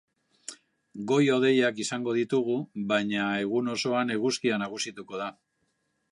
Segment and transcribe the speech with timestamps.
[1.09, 2.55] Goi-hodeiak izango ditugu,
[2.93, 5.29] baina egun osoan eguzkia nagusituko da.